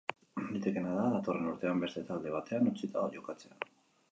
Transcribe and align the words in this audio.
Litekeena 0.53 0.93
da 0.99 1.03
datorren 1.17 1.51
urtean 1.51 1.83
beste 1.85 2.03
talde 2.09 2.33
batean 2.37 2.73
utzita 2.73 3.05
jokatzea. 3.19 3.71